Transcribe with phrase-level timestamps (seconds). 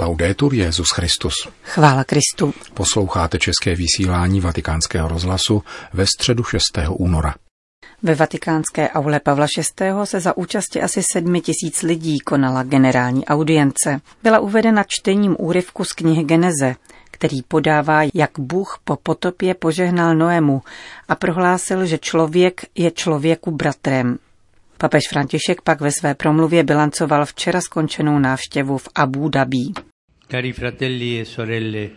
[0.00, 1.34] Laudetur Jezus Christus.
[1.64, 2.54] Chvála Kristu.
[2.74, 5.62] Posloucháte české vysílání Vatikánského rozhlasu
[5.92, 6.62] ve středu 6.
[6.90, 7.34] února.
[8.02, 9.86] Ve vatikánské aule Pavla VI.
[10.04, 14.00] se za účasti asi sedmi tisíc lidí konala generální audience.
[14.22, 16.74] Byla uvedena čtením úryvku z knihy Geneze,
[17.10, 20.62] který podává, jak Bůh po potopě požehnal Noému
[21.08, 24.18] a prohlásil, že člověk je člověku bratrem.
[24.78, 29.87] Papež František pak ve své promluvě bilancoval včera skončenou návštěvu v Abu Dhabi.
[30.30, 31.90] Cari fratelli e sorelle,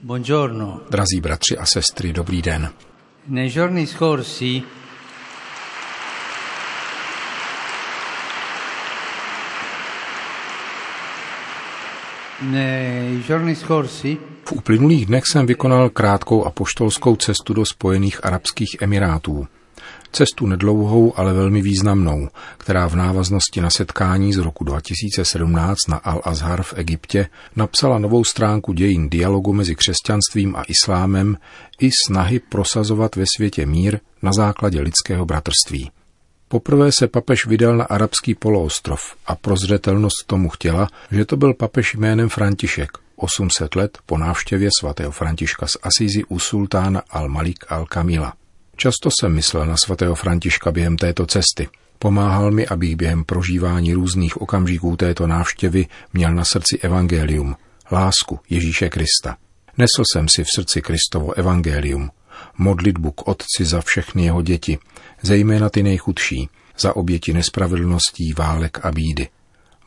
[0.00, 0.84] buongiorno.
[0.90, 2.72] Drazí bratři a sestry, dobrý den.
[3.24, 4.62] Nei giorni scorsi
[14.44, 19.46] V uplynulých dnech jsem vykonal krátkou apoštolskou cestu do Spojených Arabských Emirátů.
[20.12, 22.28] Cestu nedlouhou, ale velmi významnou,
[22.58, 28.72] která v návaznosti na setkání z roku 2017 na Al-Azhar v Egyptě napsala novou stránku
[28.72, 31.36] dějin dialogu mezi křesťanstvím a islámem
[31.80, 35.90] i snahy prosazovat ve světě mír na základě lidského bratrství.
[36.48, 41.94] Poprvé se papež vydal na arabský poloostrov a prozřetelnost tomu chtěla, že to byl papež
[41.94, 48.39] jménem František, 800 let po návštěvě svatého Františka z Asízy u sultána al-Malik al-Kamila.
[48.82, 51.68] Často jsem myslel na svatého Františka během této cesty.
[51.98, 57.56] Pomáhal mi, abych během prožívání různých okamžiků této návštěvy měl na srdci evangelium,
[57.92, 59.36] lásku Ježíše Krista.
[59.78, 62.10] Nesl jsem si v srdci Kristovo evangelium,
[62.58, 64.78] modlitbu k Otci za všechny jeho děti,
[65.22, 69.28] zejména ty nejchudší, za oběti nespravedlností, válek a bídy.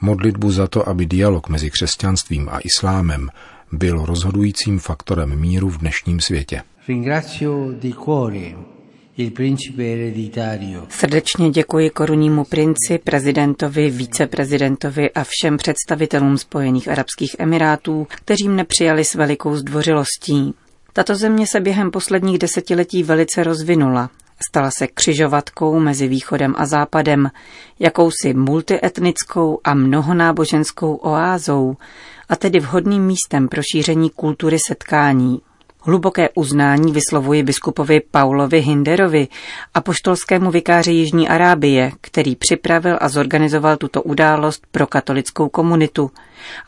[0.01, 3.29] Modlitbu za to, aby dialog mezi křesťanstvím a islámem
[3.71, 6.61] byl rozhodujícím faktorem míru v dnešním světě.
[6.87, 8.72] ringrazio di cuore
[10.89, 19.05] Srdečně děkuji korunnímu princi, prezidentovi, viceprezidentovi a všem představitelům Spojených Arabských Emirátů, kteří mne přijali
[19.05, 20.53] s velikou zdvořilostí.
[20.93, 24.09] Tato země se během posledních desetiletí velice rozvinula.
[24.49, 27.31] Stala se křižovatkou mezi východem a západem,
[27.79, 31.75] jakousi multietnickou a mnohonáboženskou oázou,
[32.29, 35.41] a tedy vhodným místem pro šíření kultury setkání.
[35.85, 39.27] Hluboké uznání vyslovuji biskupovi Paulovi Hinderovi,
[39.73, 46.11] apoštolskému vikáři Jižní Arábie, který připravil a zorganizoval tuto událost pro katolickou komunitu.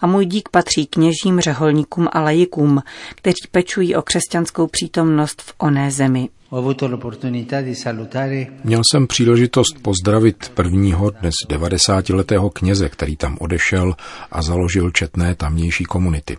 [0.01, 2.81] A můj dík patří kněžím, řeholníkům a lajikům,
[3.15, 6.29] kteří pečují o křesťanskou přítomnost v oné zemi.
[6.49, 13.37] ho avuto l'opportunità di salutare Měl jsem příležitost pozdravit prvního dnes 90-letého kněze, který tam
[13.39, 13.95] odešel
[14.31, 16.37] a založil četné tamnější komunity.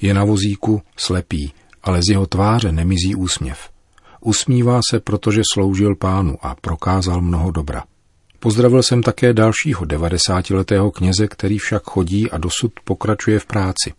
[0.00, 3.70] Je na vozíku, slepý, ale z jeho tváře nemizí úsměv.
[4.20, 7.84] Usmívá se, protože sloužil pánu a prokázal mnoho dobra.
[8.38, 13.92] Pozdravil jsem také dalšího 90-letého kněze, který však chodí a dosud pokračuje v práci.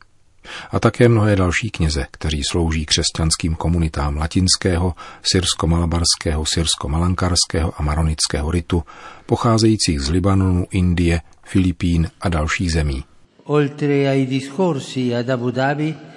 [0.71, 4.93] A také mnohé další kněze, kteří slouží křesťanským komunitám latinského,
[5.23, 8.83] syrsko-malabarského, syrsko-malankarského a maronického ritu,
[9.25, 13.03] pocházejících z Libanonu, Indie, Filipín a dalších zemí.
[13.43, 16.10] oltre ai discorsi ad Abu Dhabi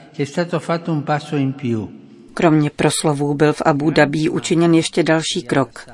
[2.35, 5.87] Kromě proslovů byl v Abu Dhabi učiněn ještě další krok.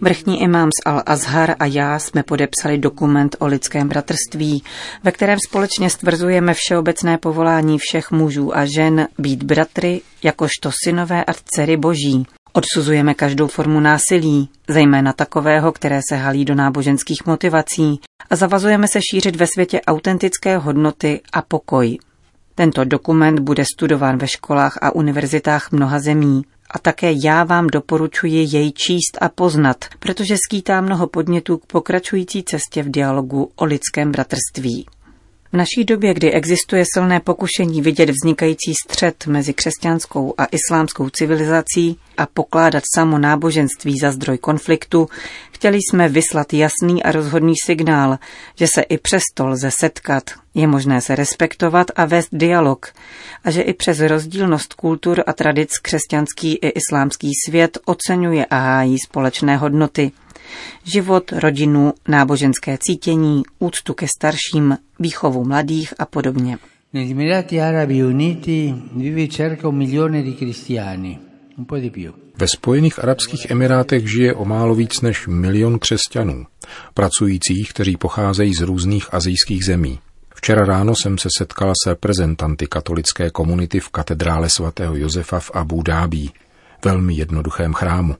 [0.00, 4.62] Vrchní imám z Al-Azhar a já jsme podepsali dokument o lidském bratrství,
[5.04, 11.32] ve kterém společně stvrzujeme všeobecné povolání všech mužů a žen být bratry jakožto synové a
[11.32, 12.26] dcery boží.
[12.52, 18.00] Odsuzujeme každou formu násilí, zejména takového, které se halí do náboženských motivací
[18.30, 21.98] a zavazujeme se šířit ve světě autentické hodnoty a pokoj.
[22.58, 26.42] Tento dokument bude studován ve školách a univerzitách mnoha zemí.
[26.70, 32.42] A také já vám doporučuji jej číst a poznat, protože skýtá mnoho podnětů k pokračující
[32.42, 34.86] cestě v dialogu o lidském bratrství.
[35.56, 41.98] V naší době, kdy existuje silné pokušení vidět vznikající střed mezi křesťanskou a islámskou civilizací
[42.16, 45.08] a pokládat samo náboženství za zdroj konfliktu,
[45.52, 48.18] chtěli jsme vyslat jasný a rozhodný signál,
[48.54, 50.22] že se i přesto lze setkat,
[50.54, 52.92] je možné se respektovat a vést dialog
[53.44, 58.96] a že i přes rozdílnost kultur a tradic křesťanský i islámský svět oceňuje a hájí
[58.98, 60.12] společné hodnoty–
[60.84, 66.58] Život, rodinu, náboženské cítění, úctu ke starším, výchovu mladých a podobně.
[66.92, 71.18] negli Emirati Arabi Uniti vive circa un milione di cristiani
[71.56, 76.46] un po' di più Ve Spojených Arabských Emirátech žije o málo víc než milion křesťanů,
[76.94, 79.98] pracujících, kteří pocházejí z různých azijských zemí.
[80.34, 85.82] Včera ráno jsem se setkala s reprezentanty katolické komunity v katedrále svatého Josefa v Abu
[85.82, 86.28] Dhabi,
[86.84, 88.16] velmi jednoduchém chrámu.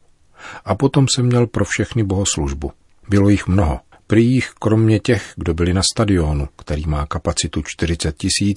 [0.65, 2.73] A potom jsem měl pro všechny bohoslužbu.
[3.09, 8.17] Bylo jich mnoho, Prý jich kromě těch, kdo byli na stadionu, který má kapacitu 40
[8.17, 8.57] tisíc,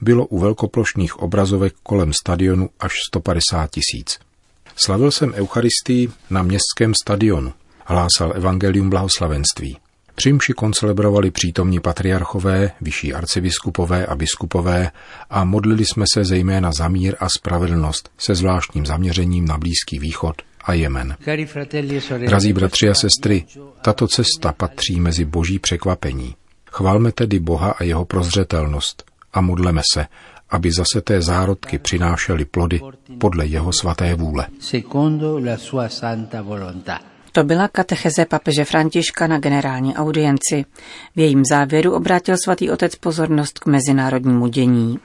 [0.00, 4.18] bylo u velkoplošných obrazovek kolem stadionu až 150 tisíc.
[4.76, 7.52] Slavil jsem Eucharistii na městském stadionu,
[7.84, 9.76] hlásal evangelium blahoslavenství.
[10.14, 14.90] Při mši koncelebrovali přítomní patriarchové, vyšší arcibiskupové a biskupové
[15.30, 20.36] a modlili jsme se zejména za mír a spravedlnost se zvláštním zaměřením na Blízký východ
[20.66, 21.16] a Jemen.
[21.26, 23.44] E Drazí bratři a sestry,
[23.82, 26.34] tato cesta patří mezi boží překvapení.
[26.70, 30.06] Chválme tedy Boha a jeho prozřetelnost a modleme se,
[30.50, 32.80] aby zase té zárodky přinášely plody
[33.18, 34.46] podle jeho svaté vůle.
[37.36, 40.64] To byla katecheze papeže Františka na generální audienci.
[41.16, 44.98] V jejím závěru obrátil svatý otec pozornost k mezinárodnímu dění.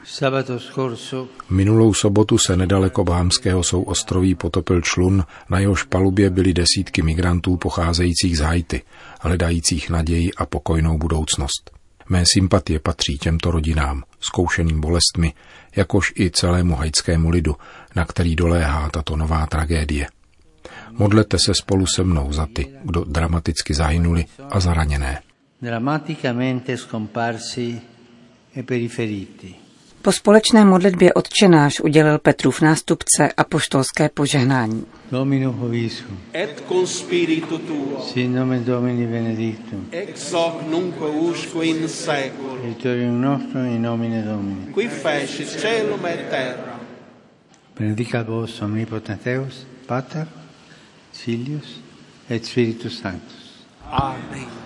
[1.50, 8.38] Minulou sobotu se nedaleko Bahamského souostroví potopil člun, na jehož palubě byly desítky migrantů pocházejících
[8.38, 8.82] z Haiti,
[9.22, 11.72] hledajících naději a pokojnou budoucnost.
[12.10, 15.34] Mé sympatie patří těmto rodinám, zkoušeným bolestmi,
[15.76, 17.56] jakož i celému haitskému lidu,
[17.96, 20.08] na který doléhá tato nová tragédie.
[20.92, 25.22] Modlete se spolu se mnou za ty, kdo dramaticky zahynuli a zraněné.
[25.62, 27.82] drammaticamente scomparsi
[28.56, 28.64] e.
[30.02, 34.86] Po společné modlitbě odčenáš udělil Petrův nástupce a poštolské požehnání.
[35.12, 41.88] Dominus Hovisum, et con spiritu tuo, sin nomen Domini benedictum, ex hoc nunc usque in
[41.88, 44.74] seculum, aiutorium nostrum in nomine Domini.
[44.74, 46.80] qui fecit celum et terra.
[47.80, 50.28] Benedicat vos omnipotens Deus, Pater,
[51.12, 51.82] Filius
[52.30, 53.66] et Spiritus Sanctus.
[53.92, 54.62] Amen.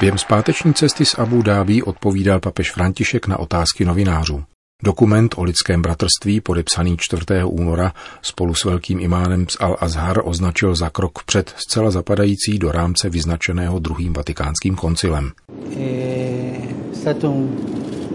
[0.00, 4.44] Během zpáteční cesty z Abu Dhabi odpovídal papež František na otázky novinářů.
[4.82, 7.24] Dokument o lidském bratrství, podepsaný 4.
[7.44, 7.92] února
[8.22, 13.78] spolu s velkým imánem z Al-Azhar, označil za krok před zcela zapadající do rámce vyznačeného
[13.78, 15.32] druhým vatikánským koncilem.
[15.76, 17.48] È stato un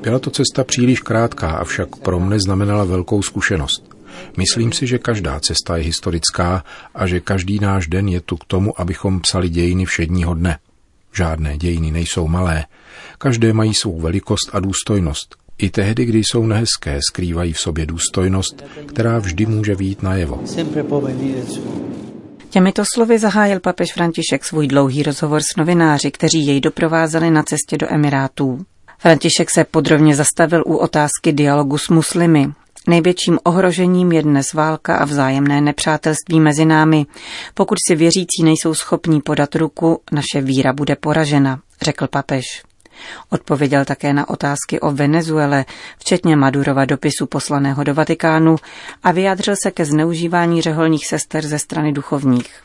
[0.02, 3.96] Byla to cesta příliš krátká, avšak pro mne znamenala velkou zkušenost.
[4.38, 6.64] Myslím si, že každá cesta je historická
[6.96, 10.58] a že každý náš den je tu k tomu, abychom psali dějiny všedního dne.
[11.14, 12.66] Žádné dějiny nejsou malé.
[13.18, 15.36] Každé mají svou velikost a důstojnost.
[15.58, 20.42] I tehdy, kdy jsou nehezké, skrývají v sobě důstojnost, která vždy může výjít najevo.
[22.54, 27.78] Těmito slovy zahájil papež František svůj dlouhý rozhovor s novináři, kteří jej doprovázeli na cestě
[27.78, 28.66] do Emirátů.
[29.00, 32.48] František se podrobně zastavil u otázky dialogu s muslimy.
[32.88, 37.06] Největším ohrožením je dnes válka a vzájemné nepřátelství mezi námi.
[37.54, 42.46] Pokud si věřící nejsou schopní podat ruku, naše víra bude poražena, řekl papež.
[43.30, 45.66] Odpověděl také na otázky o Venezuele,
[46.00, 48.56] včetně Madurova dopisu poslaného do Vatikánu
[49.04, 52.64] a vyjádřil se ke zneužívání řeholních sester ze strany duchovních.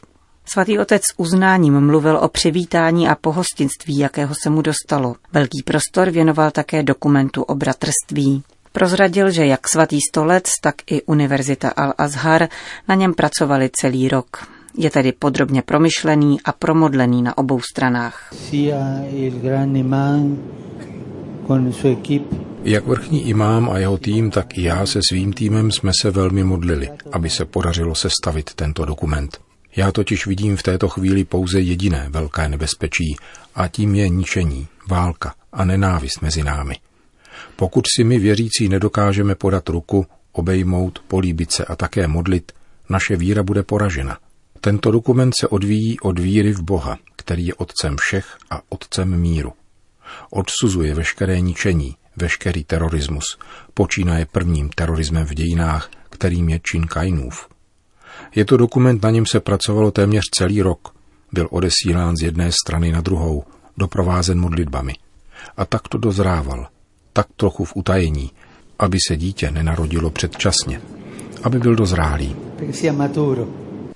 [0.52, 5.14] Svatý otec s uznáním mluvil o přivítání a pohostinství, jakého se mu dostalo.
[5.32, 8.42] Velký prostor věnoval také dokumentu o bratrství.
[8.72, 12.48] Prozradil, že jak svatý stolec, tak i Univerzita Al-Azhar
[12.88, 14.57] na něm pracovali celý rok.
[14.80, 18.34] Je tedy podrobně promyšlený a promodlený na obou stranách.
[22.64, 26.44] Jak vrchní imám a jeho tým, tak i já se svým týmem jsme se velmi
[26.44, 29.38] modlili, aby se podařilo sestavit tento dokument.
[29.76, 33.16] Já totiž vidím v této chvíli pouze jediné velké nebezpečí
[33.54, 36.74] a tím je ničení, válka a nenávist mezi námi.
[37.56, 42.52] Pokud si my věřící nedokážeme podat ruku, obejmout, políbit se a také modlit,
[42.88, 44.18] naše víra bude poražena.
[44.60, 49.52] Tento dokument se odvíjí od víry v Boha, který je otcem všech a otcem míru.
[50.30, 53.38] Odsuzuje veškeré ničení, veškerý terorismus,
[53.74, 57.48] počínaje prvním terorismem v dějinách, kterým je čin Kainův.
[58.34, 60.94] Je to dokument, na něm se pracovalo téměř celý rok.
[61.32, 63.44] Byl odesílán z jedné strany na druhou,
[63.76, 64.94] doprovázen modlitbami.
[65.56, 66.68] A tak to dozrával,
[67.12, 68.30] tak trochu v utajení,
[68.78, 70.80] aby se dítě nenarodilo předčasně,
[71.42, 72.36] aby byl dozrálý.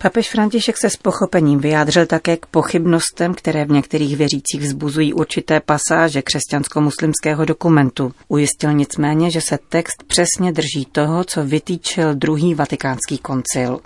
[0.03, 5.61] Papež František se s pochopením vyjádřil také k pochybnostem, které v některých věřících vzbuzují určité
[5.61, 8.13] pasáže křesťansko-muslimského dokumentu.
[8.29, 13.81] Ujistil nicméně, že se text přesně drží toho, co vytýčil druhý vatikánský koncil.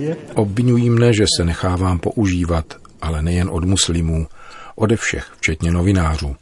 [0.00, 0.16] Eh?
[0.34, 2.64] Obvinují mne, že se nechávám používat,
[3.02, 4.26] ale nejen od muslimů,
[4.76, 6.36] ode všech, včetně novinářů.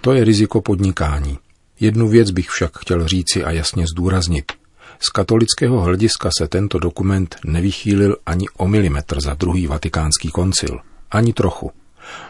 [0.00, 1.38] To je riziko podnikání.
[1.82, 4.52] Jednu věc bych však chtěl říci a jasně zdůraznit.
[5.00, 10.78] Z katolického hlediska se tento dokument nevychýlil ani o milimetr za druhý vatikánský koncil.
[11.10, 11.70] Ani trochu.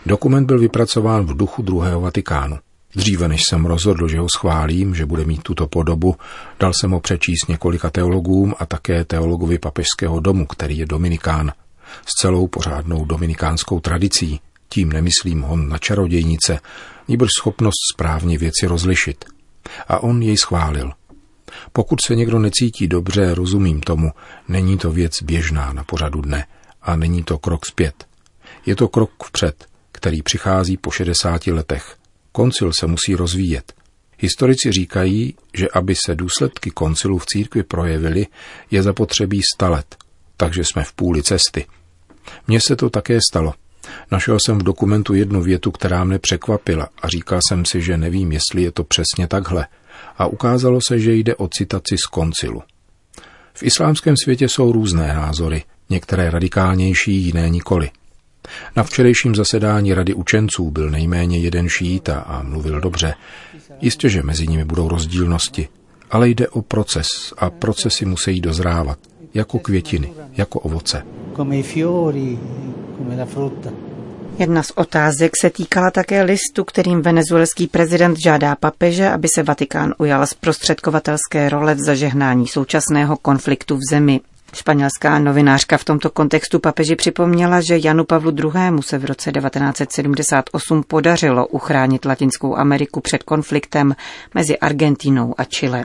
[0.07, 2.59] Dokument byl vypracován v duchu druhého Vatikánu.
[2.97, 6.17] Dříve než jsem rozhodl, že ho schválím, že bude mít tuto podobu,
[6.61, 11.53] dal jsem ho přečíst několika teologům a také teologovi papežského domu, který je dominikán,
[12.07, 14.41] s celou pořádnou dominikánskou tradicí.
[14.69, 16.59] Tím nemyslím hon na čarodějnice,
[17.09, 19.32] níbrž schopnost správně věci rozlišit.
[19.89, 20.93] A on jej schválil.
[21.73, 24.11] Pokud se někdo necítí dobře, rozumím tomu,
[24.49, 26.47] není to věc běžná na pořadu dne
[26.83, 28.07] a není to krok zpět.
[28.67, 31.97] Je to krok vpřed, který přichází po 60 letech.
[32.33, 33.73] Koncil se musí rozvíjet.
[34.19, 38.27] Historici říkají, že aby se důsledky koncilu v církvi projevily,
[38.71, 39.97] je zapotřebí sta let,
[40.37, 41.67] takže jsme v půli cesty.
[42.47, 43.55] Mně se to také stalo.
[44.11, 48.33] Našel jsem v dokumentu jednu větu, která mne překvapila a říkal jsem si, že nevím,
[48.33, 49.67] jestli je to přesně takhle.
[50.19, 52.63] A ukázalo se, že jde o citaci z koncilu.
[53.55, 57.91] V islámském světě jsou různé názory, některé radikálnější, jiné nikoli.
[58.77, 63.15] Na včerejším zasedání Rady učenců byl nejméně jeden šíta a mluvil dobře.
[63.81, 65.69] Jistě, že mezi nimi budou rozdílnosti,
[66.11, 67.09] ale jde o proces
[67.39, 68.99] a procesy musí dozrávat,
[69.35, 71.03] jako květiny, jako ovoce.
[74.39, 79.95] Jedna z otázek se týkala také listu, kterým venezuelský prezident žádá papeže, aby se Vatikán
[79.99, 84.21] ujal zprostředkovatelské role v zažehnání současného konfliktu v zemi.
[84.55, 88.83] Španělská novinářka v tomto kontextu papeži připomněla, že Janu Pavlu II.
[88.83, 93.95] se v roce 1978 podařilo uchránit Latinskou Ameriku před konfliktem
[94.35, 95.85] mezi Argentinou a Chile.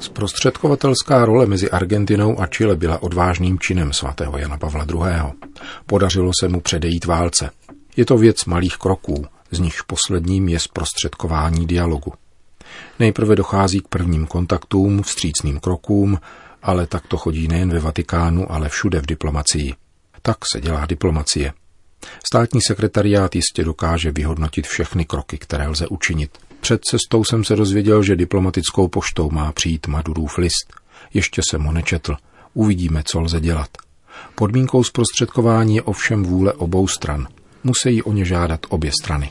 [0.00, 5.32] Zprostředkovatelská role mezi Argentinou a Chile byla odvážným činem svatého Jana Pavla II.
[5.86, 7.50] Podařilo se mu předejít válce.
[7.96, 12.12] Je to věc malých kroků, z nichž posledním je zprostředkování dialogu.
[12.98, 16.18] Nejprve dochází k prvním kontaktům, vstřícným krokům,
[16.62, 19.74] ale tak to chodí nejen ve Vatikánu, ale všude v diplomacii.
[20.22, 21.52] Tak se dělá diplomacie.
[22.26, 26.38] Státní sekretariát jistě dokáže vyhodnotit všechny kroky, které lze učinit.
[26.60, 30.74] Před cestou jsem se dozvěděl, že diplomatickou poštou má přijít Madurův list.
[31.14, 32.16] Ještě jsem ho nečetl.
[32.54, 33.68] Uvidíme, co lze dělat.
[34.34, 37.26] Podmínkou zprostředkování je ovšem vůle obou stran–
[37.64, 39.30] musí o ně žádat obě strany.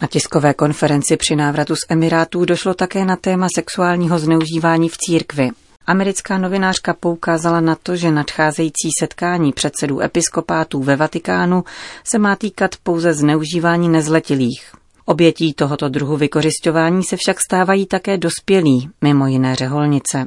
[0.00, 5.50] Na tiskové konferenci při návratu z Emirátů došlo také na téma sexuálního zneužívání v církvi.
[5.86, 11.64] Americká novinářka poukázala na to, že nadcházející setkání předsedů episkopátů ve Vatikánu
[12.04, 14.72] se má týkat pouze zneužívání nezletilých.
[15.04, 20.26] Obětí tohoto druhu vykořišťování se však stávají také dospělí, mimo jiné řeholnice.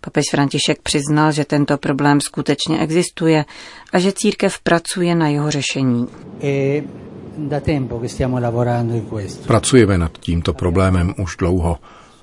[0.00, 3.44] Papež František přiznal, že tento problém skutečně existuje
[3.92, 6.06] a že církev pracuje na jeho řešení.
[6.42, 6.82] E,
[9.46, 11.78] Pracujeme nad tímto problémem už dlouho.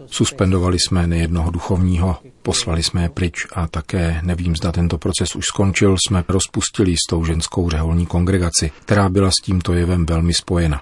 [0.06, 5.46] Suspendovali jsme nejednoho duchovního, poslali jsme je pryč a také, nevím, zda tento proces už
[5.46, 10.82] skončil, jsme rozpustili s tou ženskou řeholní kongregaci, která byla s tímto jevem velmi spojena.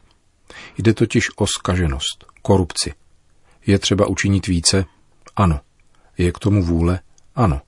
[0.77, 2.93] Jde totiž o skaženost, korupci.
[3.65, 4.85] Je třeba učinit více?
[5.35, 5.59] Ano.
[6.17, 6.99] Je k tomu vůle?
[7.35, 7.61] Ano.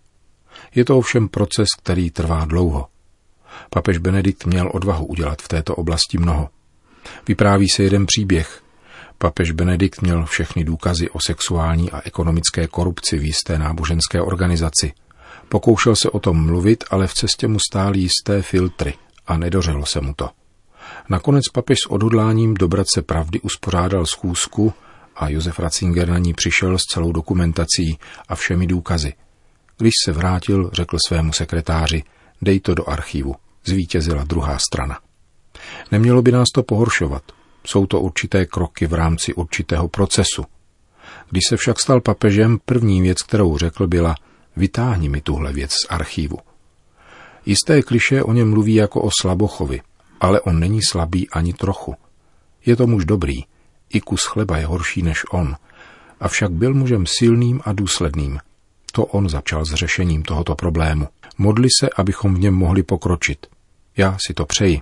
[0.75, 2.87] Je to ovšem proces, který trvá dlouho.
[3.69, 6.49] Papež Benedikt měl odvahu udělat v této oblasti mnoho.
[7.27, 8.61] Vypráví se jeden příběh.
[9.17, 14.93] Papež Benedikt měl všechny důkazy o sexuální a ekonomické korupci v jisté náboženské organizaci.
[15.49, 18.93] Pokoušel se o tom mluvit, ale v cestě mu stály jisté filtry
[19.27, 20.29] a nedořelo se mu to.
[21.09, 24.73] Nakonec papež s odhodláním dobrat se pravdy uspořádal schůzku,
[25.15, 27.97] a Josef Ratzinger na ní přišel s celou dokumentací
[28.29, 29.13] a všemi důkazy.
[29.77, 32.03] Když se vrátil, řekl svému sekretáři,
[32.41, 33.35] dej to do archivu.
[33.65, 34.99] Zvítězila druhá strana.
[35.91, 37.23] Nemělo by nás to pohoršovat.
[37.65, 40.45] Jsou to určité kroky v rámci určitého procesu.
[41.29, 44.15] Když se však stal papežem, první věc, kterou řekl, byla
[44.55, 46.37] vytáhni mi tuhle věc z archivu.
[47.45, 49.81] Jisté kliše o něm mluví jako o slabochovi,
[50.19, 51.95] ale on není slabý ani trochu.
[52.65, 53.43] Je to muž dobrý,
[53.95, 55.55] i kus chleba je horší než on,
[56.19, 58.39] avšak byl mužem silným a důsledným.
[58.91, 61.07] To on začal s řešením tohoto problému.
[61.37, 63.47] Modli se, abychom v něm mohli pokročit.
[63.97, 64.81] Já si to přeji.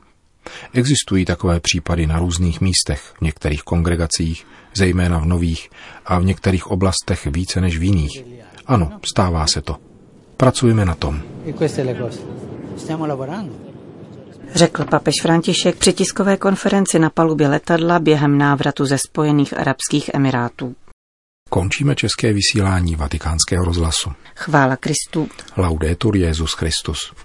[0.74, 5.70] Existují takové případy na různých místech, v některých kongregacích, zejména v nových,
[6.06, 8.24] a v některých oblastech více než v jiných.
[8.66, 9.78] Ano, stává se to.
[10.38, 11.22] Pracujeme na tom.
[11.46, 11.54] E
[14.56, 20.76] řekl papež František při tiskové konferenci na palubě letadla během návratu ze Spojených Arabských Emirátů.
[21.50, 24.12] Končíme české vysílání vatikánského rozhlasu.
[24.36, 25.30] Chvála Kristu.
[25.58, 27.14] Laudetur Jezus Christus.